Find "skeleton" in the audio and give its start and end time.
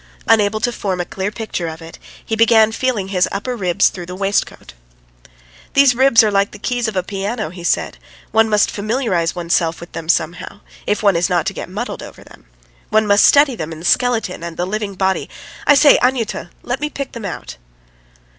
13.85-14.41